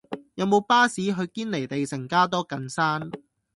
[0.33, 3.11] 有無巴士去堅尼地城加多近山